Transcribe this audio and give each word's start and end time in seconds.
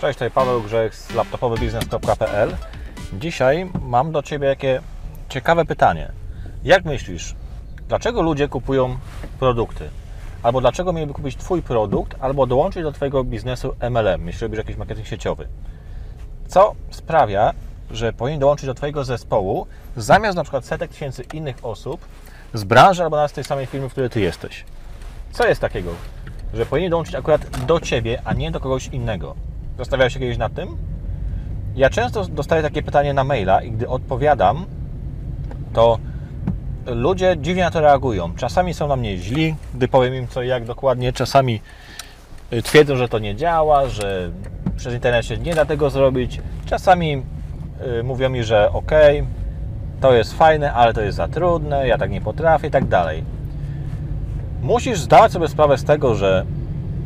Cześć, 0.00 0.18
tutaj 0.18 0.30
Paweł 0.30 0.62
Grzech 0.62 0.94
z 0.94 1.14
laptopowybiznes.pl 1.14 2.56
Dzisiaj 3.12 3.70
mam 3.82 4.12
do 4.12 4.22
Ciebie 4.22 4.46
jakie 4.46 4.80
ciekawe 5.28 5.64
pytanie. 5.64 6.12
Jak 6.64 6.84
myślisz, 6.84 7.34
dlaczego 7.88 8.22
ludzie 8.22 8.48
kupują 8.48 8.98
produkty? 9.38 9.90
Albo 10.42 10.60
dlaczego 10.60 10.92
mieliby 10.92 11.12
kupić 11.12 11.36
Twój 11.36 11.62
produkt, 11.62 12.14
albo 12.20 12.46
dołączyć 12.46 12.82
do 12.82 12.92
Twojego 12.92 13.24
biznesu 13.24 13.74
MLM, 13.90 14.26
jeśli 14.26 14.40
robisz 14.40 14.58
jakiś 14.58 14.76
marketing 14.76 15.06
sieciowy? 15.06 15.48
Co 16.48 16.74
sprawia, 16.90 17.52
że 17.90 18.12
powinien 18.12 18.40
dołączyć 18.40 18.66
do 18.66 18.74
Twojego 18.74 19.04
zespołu 19.04 19.66
zamiast 19.96 20.36
na 20.36 20.42
przykład 20.42 20.64
setek 20.64 20.90
tysięcy 20.90 21.24
innych 21.34 21.56
osób 21.62 22.00
z 22.54 22.64
branży 22.64 23.02
albo 23.02 23.16
nawet 23.16 23.30
z 23.30 23.34
tej 23.34 23.44
samej 23.44 23.66
firmy, 23.66 23.88
w 23.88 23.92
której 23.92 24.10
Ty 24.10 24.20
jesteś? 24.20 24.64
Co 25.32 25.46
jest 25.46 25.60
takiego, 25.60 25.90
że 26.54 26.66
powinien 26.66 26.90
dołączyć 26.90 27.14
akurat 27.14 27.66
do 27.66 27.80
Ciebie, 27.80 28.22
a 28.24 28.32
nie 28.32 28.50
do 28.50 28.60
kogoś 28.60 28.86
innego? 28.86 29.47
Zastanawiałeś 29.78 30.14
się 30.14 30.20
kiedyś 30.20 30.38
nad 30.38 30.54
tym? 30.54 30.76
Ja 31.76 31.90
często 31.90 32.24
dostaję 32.24 32.62
takie 32.62 32.82
pytanie 32.82 33.14
na 33.14 33.24
maila 33.24 33.62
i 33.62 33.70
gdy 33.70 33.88
odpowiadam, 33.88 34.66
to 35.72 35.98
ludzie 36.86 37.36
dziwnie 37.40 37.62
na 37.62 37.70
to 37.70 37.80
reagują. 37.80 38.34
Czasami 38.34 38.74
są 38.74 38.88
na 38.88 38.96
mnie 38.96 39.16
źli, 39.16 39.54
gdy 39.74 39.88
powiem 39.88 40.14
im 40.14 40.28
co 40.28 40.42
i 40.42 40.48
jak 40.48 40.64
dokładnie. 40.64 41.12
Czasami 41.12 41.60
y, 42.52 42.62
twierdzą, 42.62 42.96
że 42.96 43.08
to 43.08 43.18
nie 43.18 43.36
działa, 43.36 43.88
że 43.88 44.30
przez 44.76 44.94
internet 44.94 45.26
się 45.26 45.38
nie 45.38 45.54
da 45.54 45.64
tego 45.64 45.90
zrobić. 45.90 46.40
Czasami 46.66 47.22
y, 47.98 48.02
mówią 48.02 48.28
mi, 48.28 48.44
że 48.44 48.72
ok, 48.72 48.92
to 50.00 50.12
jest 50.12 50.34
fajne, 50.34 50.72
ale 50.72 50.94
to 50.94 51.00
jest 51.00 51.16
za 51.16 51.28
trudne, 51.28 51.88
ja 51.88 51.98
tak 51.98 52.10
nie 52.10 52.20
potrafię 52.20 52.68
i 52.68 52.70
tak 52.70 52.84
dalej. 52.84 53.24
Musisz 54.62 55.00
zdawać 55.00 55.32
sobie 55.32 55.48
sprawę 55.48 55.78
z 55.78 55.84
tego, 55.84 56.14
że 56.14 56.46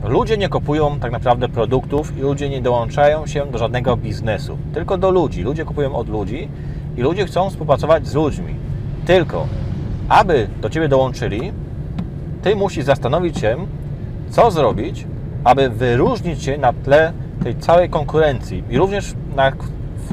ludzie 0.05 0.37
nie 0.37 0.49
kupują 0.49 1.01
tak 1.01 1.13
naprawdę 1.13 1.49
produktów 1.49 2.19
i 2.19 2.21
ludzie 2.21 2.49
nie 2.49 2.61
dołączają 2.61 3.27
się 3.27 3.47
do 3.47 3.59
żadnego 3.59 3.97
biznesu, 3.97 4.59
tylko 4.75 4.99
do 4.99 5.11
ludzi. 5.11 5.43
Ludzie 5.43 5.65
kupują 5.65 5.95
od 5.95 6.09
ludzi 6.09 6.49
i 6.97 7.01
ludzie 7.01 7.27
chcą 7.27 7.51
współpracować 7.51 8.07
z 8.07 8.15
ludźmi. 8.15 8.55
Tylko, 9.07 9.47
aby 10.09 10.49
do 10.61 10.71
Ciebie 10.71 10.89
dołączyli, 10.89 11.53
Ty 12.43 12.57
musisz 12.57 12.85
zastanowić 12.85 13.39
się, 13.39 13.57
co 14.31 14.51
zrobić, 14.51 15.07
aby 15.45 15.71
wyróżnić 15.71 16.43
się 16.43 16.59
na 16.59 16.73
tle 16.73 17.13
tej 17.45 17.57
całej 17.57 17.91
konkurencji 17.91 18.65
i 18.71 18.79
również, 18.79 19.15
na, 19.37 19.53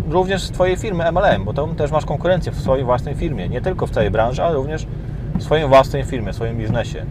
również 0.10 0.44
z 0.44 0.52
Twojej 0.52 0.78
firmy 0.78 1.12
MLM, 1.12 1.44
bo 1.46 1.54
tam 1.54 1.76
też 1.76 1.92
masz 1.92 2.06
konkurencję 2.06 2.52
w 2.52 2.62
swojej 2.62 2.86
własnej 2.86 3.16
firmie, 3.16 3.50
nie 3.50 3.62
tylko 3.62 3.88
w 3.88 3.92
całej 3.92 4.12
branży, 4.12 4.44
ale 4.44 4.56
również 4.56 4.88
w 5.36 5.44
swojej 5.44 5.68
własnej 5.68 6.04
firmie, 6.04 6.34
w 6.34 6.36
swoim 6.36 6.58
biznesie. 6.58 7.06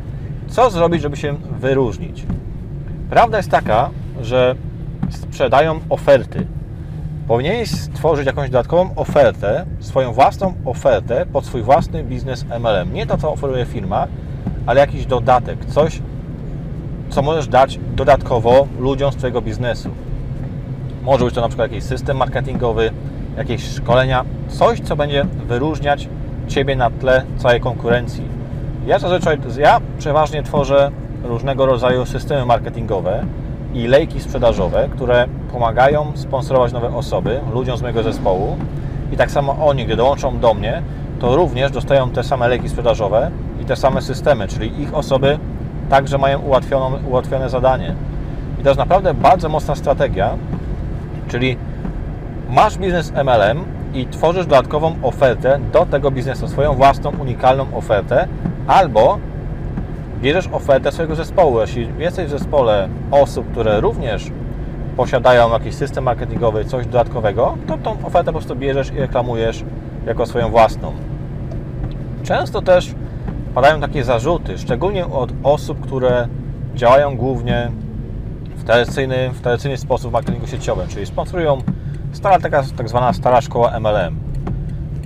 Co 0.48 0.70
zrobić, 0.70 1.02
żeby 1.02 1.16
się 1.16 1.34
wyróżnić? 1.60 2.26
Prawda 3.10 3.36
jest 3.36 3.50
taka, 3.50 3.90
że 4.20 4.54
sprzedają 5.10 5.80
oferty. 5.88 6.46
Powinieneś 7.28 7.70
stworzyć 7.70 8.26
jakąś 8.26 8.50
dodatkową 8.50 8.90
ofertę, 8.96 9.66
swoją 9.80 10.12
własną 10.12 10.54
ofertę 10.64 11.26
pod 11.32 11.46
swój 11.46 11.62
własny 11.62 12.04
biznes 12.04 12.44
MLM. 12.60 12.92
Nie 12.92 13.06
to, 13.06 13.18
co 13.18 13.32
oferuje 13.32 13.66
firma, 13.66 14.06
ale 14.66 14.80
jakiś 14.80 15.06
dodatek, 15.06 15.64
coś, 15.64 16.02
co 17.08 17.22
możesz 17.22 17.48
dać 17.48 17.80
dodatkowo 17.96 18.66
ludziom 18.78 19.12
z 19.12 19.16
Twojego 19.16 19.42
biznesu. 19.42 19.90
Może 21.02 21.24
być 21.24 21.34
to 21.34 21.40
na 21.40 21.48
przykład 21.48 21.70
jakiś 21.72 21.84
system 21.84 22.16
marketingowy, 22.16 22.90
jakieś 23.36 23.64
szkolenia, 23.64 24.24
coś, 24.48 24.80
co 24.80 24.96
będzie 24.96 25.24
wyróżniać 25.24 26.08
Ciebie 26.48 26.76
na 26.76 26.90
tle 26.90 27.24
całej 27.36 27.60
konkurencji. 27.60 28.24
Ja 28.86 28.98
zazwyczaj, 28.98 29.38
ja 29.58 29.80
przeważnie 29.98 30.42
tworzę 30.42 30.90
różnego 31.24 31.66
rodzaju 31.66 32.06
systemy 32.06 32.46
marketingowe 32.46 33.24
i 33.74 33.86
lejki 33.86 34.20
sprzedażowe, 34.20 34.88
które 34.92 35.26
pomagają 35.52 36.12
sponsorować 36.14 36.72
nowe 36.72 36.94
osoby, 36.94 37.40
ludziom 37.52 37.76
z 37.76 37.82
mojego 37.82 38.02
zespołu 38.02 38.56
i 39.12 39.16
tak 39.16 39.30
samo 39.30 39.56
oni, 39.66 39.84
gdy 39.84 39.96
dołączą 39.96 40.38
do 40.38 40.54
mnie, 40.54 40.82
to 41.18 41.36
również 41.36 41.70
dostają 41.70 42.10
te 42.10 42.24
same 42.24 42.48
lejki 42.48 42.68
sprzedażowe 42.68 43.30
i 43.62 43.64
te 43.64 43.76
same 43.76 44.02
systemy, 44.02 44.48
czyli 44.48 44.82
ich 44.82 44.94
osoby 44.94 45.38
także 45.90 46.18
mają 46.18 46.40
ułatwione 47.08 47.48
zadanie. 47.48 47.94
I 48.60 48.62
to 48.62 48.68
jest 48.68 48.78
naprawdę 48.78 49.14
bardzo 49.14 49.48
mocna 49.48 49.74
strategia, 49.74 50.30
czyli 51.28 51.56
masz 52.50 52.78
biznes 52.78 53.12
MLM 53.12 53.64
i 53.94 54.06
tworzysz 54.06 54.46
dodatkową 54.46 54.94
ofertę 55.02 55.58
do 55.72 55.86
tego 55.86 56.10
biznesu, 56.10 56.48
swoją 56.48 56.74
własną, 56.74 57.12
unikalną 57.20 57.66
ofertę, 57.74 58.28
albo 58.66 59.18
bierzesz 60.20 60.48
ofertę 60.52 60.92
swojego 60.92 61.14
zespołu. 61.14 61.60
Jeśli 61.60 61.88
jesteś 61.98 62.26
w 62.26 62.30
zespole 62.30 62.88
osób, 63.10 63.50
które 63.50 63.80
również 63.80 64.30
posiadają 64.96 65.52
jakiś 65.52 65.74
system 65.74 66.04
marketingowy, 66.04 66.64
coś 66.64 66.86
dodatkowego, 66.86 67.56
to 67.66 67.78
tą 67.78 67.90
ofertę 67.90 68.24
po 68.24 68.32
prostu 68.32 68.56
bierzesz 68.56 68.92
i 68.92 68.98
reklamujesz 68.98 69.64
jako 70.06 70.26
swoją 70.26 70.50
własną. 70.50 70.92
Często 72.22 72.62
też 72.62 72.94
padają 73.54 73.80
takie 73.80 74.04
zarzuty, 74.04 74.58
szczególnie 74.58 75.06
od 75.06 75.32
osób, 75.42 75.80
które 75.80 76.28
działają 76.74 77.16
głównie 77.16 77.70
w 78.56 78.64
tradycyjny, 78.64 79.30
w 79.30 79.40
tradycyjny 79.40 79.76
sposób 79.76 80.10
w 80.10 80.12
marketingu 80.12 80.46
sieciowym, 80.46 80.88
czyli 80.88 81.06
sponsorują 81.06 81.62
stara, 82.12 82.40
taka 82.40 82.62
tak 82.76 82.88
zwana 82.88 83.12
stara 83.12 83.40
szkoła 83.40 83.80
MLM. 83.80 84.16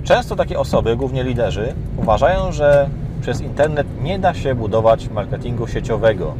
Często 0.03 0.35
takie 0.35 0.59
osoby, 0.59 0.95
głównie 0.95 1.23
liderzy, 1.23 1.73
uważają, 1.97 2.51
że 2.51 2.89
przez 3.23 3.41
internet 3.41 3.87
nie 4.01 4.19
da 4.19 4.33
się 4.33 4.55
budować 4.55 5.09
marketingu 5.09 5.67
sieciowego, 5.67 6.33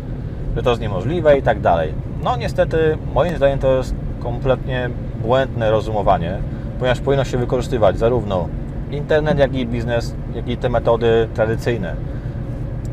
że 0.55 0.63
to 0.63 0.69
jest 0.69 0.81
niemożliwe 0.81 1.37
i 1.37 1.41
tak 1.41 1.59
dalej. 1.59 1.93
No 2.23 2.35
niestety, 2.35 2.97
moim 3.13 3.37
zdaniem 3.37 3.59
to 3.59 3.77
jest 3.77 3.95
kompletnie 4.19 4.89
błędne 5.21 5.71
rozumowanie, 5.71 6.37
ponieważ 6.79 6.99
powinno 7.01 7.23
się 7.23 7.37
wykorzystywać 7.37 7.97
zarówno 7.97 8.47
internet, 8.91 9.39
jak 9.39 9.55
i 9.55 9.65
biznes, 9.65 10.15
jak 10.35 10.47
i 10.47 10.57
te 10.57 10.69
metody 10.69 11.27
tradycyjne. 11.33 11.95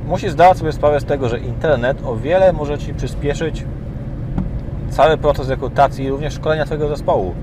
Musisz 0.08 0.32
zdawać 0.32 0.58
sobie 0.58 0.72
sprawę 0.72 1.00
z 1.00 1.04
tego, 1.04 1.28
że 1.28 1.38
internet 1.38 2.02
o 2.04 2.16
wiele 2.16 2.52
może 2.52 2.78
Ci 2.78 2.94
przyspieszyć 2.94 3.64
cały 4.90 5.16
proces 5.16 5.48
rekrutacji 5.48 6.04
i 6.04 6.10
również 6.10 6.34
szkolenia 6.34 6.64
Twojego 6.64 6.88
zespołu. 6.88 7.34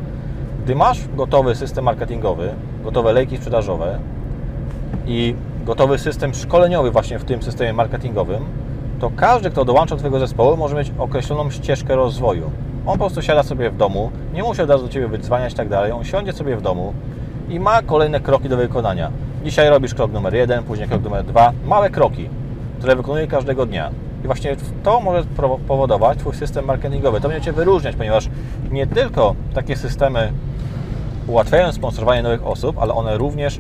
Gdy 0.64 0.76
masz 0.76 1.08
gotowy 1.16 1.56
system 1.56 1.86
marketingowy, 1.86 2.50
gotowe 2.84 3.14
lejki 3.14 3.38
sprzedażowe 3.38 4.00
i 5.08 5.36
gotowy 5.68 5.98
system 5.98 6.34
szkoleniowy 6.34 6.92
właśnie 6.92 7.20
w 7.20 7.24
tym 7.24 7.44
systemie 7.44 7.74
marketingowym, 7.74 8.46
to 9.00 9.12
każdy, 9.16 9.50
kto 9.50 9.66
dołącza 9.66 9.96
do 9.96 10.00
Twojego 10.00 10.20
zespołu, 10.20 10.58
może 10.58 10.76
mieć 10.76 10.92
określoną 10.98 11.50
ścieżkę 11.52 11.96
rozwoju. 11.96 12.52
On 12.86 12.94
po 12.94 12.98
prostu 12.98 13.22
siada 13.22 13.44
sobie 13.44 13.70
w 13.70 13.78
domu, 13.78 14.12
nie 14.34 14.44
musi 14.44 14.62
od 14.62 14.70
razu 14.70 14.84
do 14.84 14.90
Ciebie 14.90 15.08
wydzwaniać 15.08 15.54
i 15.54 15.56
tak 15.56 15.70
dalej, 15.70 15.92
on 15.92 16.04
siądzie 16.04 16.34
sobie 16.34 16.56
w 16.56 16.62
domu 16.62 16.94
i 17.50 17.60
ma 17.60 17.82
kolejne 17.82 18.20
kroki 18.20 18.50
do 18.50 18.58
wykonania. 18.58 19.12
Dzisiaj 19.44 19.70
robisz 19.70 19.94
krok 19.94 20.12
numer 20.12 20.34
jeden, 20.34 20.64
później 20.64 20.88
krok 20.88 21.04
numer 21.04 21.26
dwa, 21.26 21.52
małe 21.66 21.90
kroki, 21.90 22.30
które 22.80 22.96
wykonuje 22.96 23.28
każdego 23.28 23.66
dnia. 23.66 23.92
I 24.24 24.28
właśnie 24.28 24.56
to 24.84 25.00
może 25.00 25.24
powodować 25.68 26.18
Twój 26.18 26.36
system 26.36 26.66
marketingowy. 26.66 27.22
To 27.22 27.30
będzie 27.30 27.46
Cię 27.46 27.52
wyróżniać, 27.52 27.96
ponieważ 27.96 28.30
nie 28.72 28.88
tylko 28.88 29.36
takie 29.54 29.76
systemy 29.76 30.32
ułatwiają 31.28 31.72
sponsorowanie 31.72 32.24
nowych 32.24 32.48
osób, 32.48 32.78
ale 32.80 32.94
one 32.94 33.18
również 33.18 33.60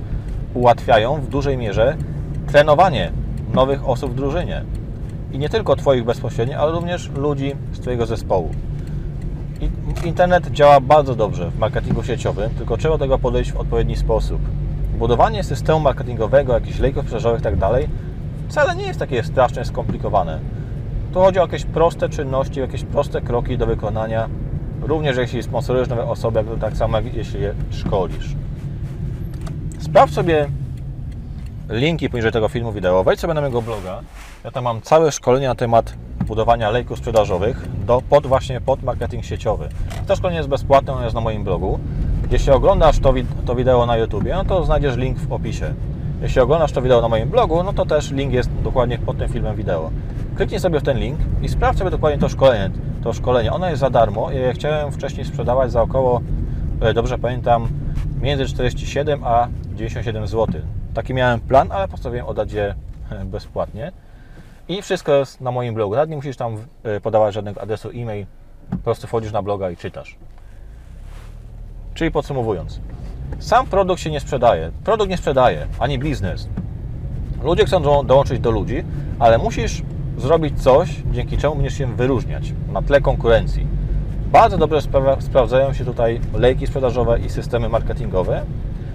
ułatwiają 0.58 1.22
w 1.22 1.28
dużej 1.28 1.58
mierze 1.58 1.98
trenowanie 2.48 3.12
nowych 3.54 3.90
osób 3.90 4.12
w 4.12 4.16
drużynie. 4.16 4.64
I 5.32 5.38
nie 5.40 5.50
tylko 5.50 5.76
Twoich 5.76 6.04
bezpośrednio, 6.04 6.58
ale 6.58 6.72
również 6.72 7.10
ludzi 7.10 7.56
z 7.74 7.80
Twojego 7.80 8.06
zespołu. 8.06 8.50
Internet 10.06 10.52
działa 10.52 10.80
bardzo 10.80 11.16
dobrze 11.16 11.52
w 11.52 11.60
marketingu 11.60 12.04
sieciowym, 12.04 12.50
tylko 12.50 12.78
trzeba 12.78 12.98
do 12.98 13.06
tego 13.06 13.20
podejść 13.20 13.52
w 13.52 13.58
odpowiedni 13.58 13.96
sposób. 13.96 14.42
Budowanie 15.00 15.44
systemu 15.44 15.80
marketingowego, 15.80 16.54
jakichś 16.54 16.80
lejków 16.80 17.04
sprzedażowych. 17.04 17.42
Tak 17.42 17.56
wcale 18.48 18.76
nie 18.76 18.84
jest 18.84 19.00
takie 19.00 19.24
strasznie 19.24 19.66
skomplikowane. 19.66 20.40
Tu 21.14 21.20
chodzi 21.20 21.40
o 21.40 21.42
jakieś 21.42 21.66
proste 21.66 22.10
czynności, 22.10 22.60
jakieś 22.60 22.84
proste 22.84 23.22
kroki 23.22 23.58
do 23.58 23.66
wykonania, 23.66 24.30
również 24.82 25.18
jeśli 25.18 25.44
sponsorujesz 25.44 25.90
nowe 25.90 26.06
osoby, 26.06 26.44
tak 26.60 26.78
samo 26.78 26.98
jak 26.98 27.14
jeśli 27.14 27.42
je 27.42 27.54
szkolisz. 27.72 28.36
Sprawdź 29.88 30.14
sobie 30.14 30.48
linki 31.70 32.10
poniżej 32.10 32.32
tego 32.32 32.48
filmu 32.48 32.72
wideo, 32.72 33.04
wejdź 33.04 33.20
sobie 33.20 33.34
na 33.34 33.42
mojego 33.42 33.62
bloga. 33.62 34.00
Ja 34.44 34.52
tam 34.52 34.64
mam 34.64 34.82
całe 34.82 35.12
szkolenie 35.12 35.48
na 35.48 35.56
temat 35.56 35.94
budowania 36.26 36.70
lejków 36.70 36.98
sprzedażowych 36.98 37.86
do, 37.86 38.02
pod 38.10 38.28
właśnie 38.28 38.62
pod 38.62 38.84
marketing 38.84 39.26
sieciowy. 39.26 39.70
To 40.08 40.16
szkolenie 40.16 40.38
jest 40.38 40.50
bezpłatne, 40.50 40.94
ono 40.94 41.04
jest 41.04 41.16
na 41.16 41.22
moim 41.22 41.44
blogu. 41.44 41.80
Jeśli 42.32 42.52
oglądasz 42.52 43.00
to, 43.00 43.14
to 43.46 43.56
wideo 43.56 43.86
na 43.86 43.98
YouTubie, 43.98 44.34
no 44.36 44.46
to 44.46 44.66
znajdziesz 44.66 44.98
link 44.98 45.20
w 45.20 45.34
opisie. 45.34 45.74
Jeśli 46.22 46.42
oglądasz 46.42 46.72
to 46.72 46.82
wideo 46.82 47.02
na 47.02 47.10
moim 47.10 47.30
blogu, 47.30 47.64
no 47.64 47.74
to 47.74 47.86
też 47.86 48.12
link 48.12 48.34
jest 48.34 48.50
dokładnie 48.64 48.98
pod 48.98 49.18
tym 49.18 49.30
filmem 49.30 49.56
wideo. 49.56 49.92
Kliknij 50.36 50.60
sobie 50.60 50.80
w 50.80 50.84
ten 50.84 50.98
link 50.98 51.20
i 51.42 51.50
sprawdź 51.50 51.78
sobie 51.78 51.92
dokładnie 51.92 52.20
to 52.20 52.30
szkolenie. 52.30 52.72
To 53.04 53.14
szkolenie, 53.14 53.54
ono 53.54 53.70
jest 53.70 53.80
za 53.80 53.90
darmo. 53.90 54.32
Ja 54.32 54.54
chciałem 54.54 54.92
wcześniej 54.92 55.26
sprzedawać 55.26 55.72
za 55.72 55.82
około, 55.82 56.22
e, 56.82 56.94
dobrze 56.94 57.18
pamiętam, 57.18 57.68
między 58.22 58.46
47 58.46 59.24
a 59.24 59.48
97 59.76 60.28
zł. 60.28 60.62
Taki 60.94 61.14
miałem 61.14 61.40
plan, 61.40 61.72
ale 61.72 61.88
postanowiłem 61.88 62.28
oddać 62.28 62.52
je 62.52 62.76
e, 63.12 63.26
bezpłatnie. 63.26 63.92
I 64.68 64.82
wszystko 64.82 65.14
jest 65.16 65.42
na 65.42 65.52
moim 65.52 65.74
blogu. 65.74 65.96
Nawet 65.96 66.10
nie 66.10 66.16
musisz 66.16 66.38
tam 66.38 66.58
e, 66.84 67.02
podawać 67.02 67.34
żadnego 67.34 67.62
adresu 67.62 67.90
e-mail. 67.90 68.26
Po 68.70 68.78
prostu 68.78 69.08
wchodzisz 69.08 69.32
na 69.32 69.42
bloga 69.42 69.70
i 69.72 69.78
czytasz. 69.78 70.16
Czyli 71.94 72.12
podsumowując, 72.12 72.80
sam 73.40 73.66
produkt 73.66 74.02
się 74.02 74.12
nie 74.12 74.20
sprzedaje. 74.20 74.72
Produkt 74.84 75.10
nie 75.10 75.18
sprzedaje, 75.18 75.68
ani 75.80 76.00
biznes. 76.00 76.48
Ludzie 77.44 77.66
chcą 77.66 77.82
do, 77.82 78.04
dołączyć 78.04 78.40
do 78.40 78.52
ludzi, 78.52 78.84
ale 79.20 79.38
musisz 79.38 79.82
zrobić 80.18 80.64
coś, 80.64 80.90
dzięki 81.12 81.38
czemu 81.38 81.56
będziesz 81.56 81.78
się 81.78 81.96
wyróżniać 81.96 82.54
na 82.72 82.82
tle 82.82 83.02
konkurencji. 83.02 83.68
Bardzo 84.32 84.58
dobrze 84.58 84.82
spra 84.82 85.22
sprawdzają 85.22 85.74
się 85.74 85.86
tutaj 85.86 86.20
lejki 86.34 86.68
sprzedażowe 86.68 87.20
i 87.20 87.30
systemy 87.30 87.70
marketingowe. 87.70 88.42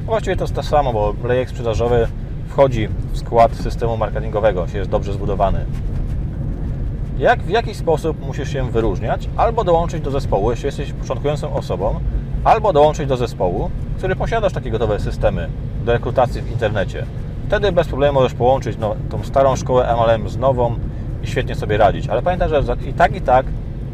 Właściwie 0.06 0.36
to 0.36 0.44
jest 0.44 0.54
to 0.54 0.62
samo, 0.62 0.92
bo 0.92 1.14
lejek 1.24 1.50
sprzedażowy 1.50 2.08
wchodzi 2.48 2.88
w 3.12 3.18
skład 3.18 3.54
systemu 3.54 3.96
marketingowego, 3.96 4.62
jeśli 4.62 4.78
jest 4.78 4.90
dobrze 4.90 5.12
zbudowany. 5.12 5.64
Jak, 7.18 7.42
w 7.42 7.48
jaki 7.48 7.74
sposób 7.74 8.26
musisz 8.26 8.52
się 8.52 8.70
wyróżniać? 8.70 9.28
Albo 9.36 9.64
dołączyć 9.64 10.00
do 10.02 10.10
zespołu, 10.10 10.50
jeśli 10.50 10.66
jesteś 10.66 10.92
początkującą 10.92 11.54
osobą, 11.54 12.00
albo 12.44 12.72
dołączyć 12.72 13.08
do 13.08 13.16
zespołu, 13.16 13.70
który 13.98 14.16
posiadasz 14.16 14.52
takie 14.52 14.70
gotowe 14.70 15.00
systemy 15.00 15.48
do 15.84 15.92
rekrutacji 15.92 16.42
w 16.42 16.52
internecie. 16.52 17.06
Wtedy 17.46 17.72
bez 17.72 17.88
problemu 17.88 18.14
możesz 18.14 18.34
połączyć 18.34 18.78
no, 18.78 18.94
tą 19.10 19.24
starą 19.24 19.56
szkołę 19.56 19.96
MLM 19.96 20.28
z 20.28 20.36
nową 20.36 20.74
i 21.22 21.26
świetnie 21.26 21.54
sobie 21.54 21.76
radzić. 21.76 22.08
Ale 22.08 22.22
pamiętaj, 22.22 22.48
że 22.48 22.62
i 22.88 22.92
tak, 22.92 23.16
i 23.16 23.20
tak, 23.20 23.46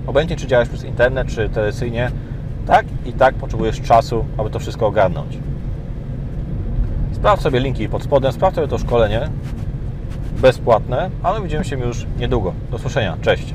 obojętnie 0.08 0.36
czy 0.36 0.46
działasz 0.46 0.68
przez 0.68 0.84
internet, 0.84 1.28
czy 1.28 1.48
telewizyjnie, 1.48 2.10
tak 2.66 2.86
i 3.06 3.12
tak 3.12 3.34
potrzebujesz 3.34 3.80
czasu, 3.80 4.24
aby 4.38 4.50
to 4.50 4.58
wszystko 4.58 4.86
ogarnąć. 4.86 5.38
Sprawdź 7.12 7.42
sobie 7.42 7.60
linki 7.60 7.88
pod 7.88 8.02
spodem, 8.02 8.32
sprawdź 8.32 8.54
sobie 8.54 8.68
to 8.68 8.78
szkolenie 8.78 9.28
bezpłatne, 10.40 11.10
a 11.22 11.32
my 11.32 11.42
widzimy 11.42 11.64
się 11.64 11.78
już 11.78 12.06
niedługo. 12.18 12.52
Do 12.70 12.78
słyszenia. 12.78 13.16
Cześć. 13.22 13.54